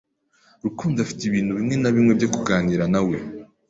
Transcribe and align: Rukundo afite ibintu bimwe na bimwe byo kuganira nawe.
Rukundo 0.65 0.97
afite 1.05 1.21
ibintu 1.25 1.51
bimwe 1.57 1.75
na 1.77 1.89
bimwe 1.95 2.11
byo 2.19 2.29
kuganira 2.33 2.83
nawe. 2.93 3.17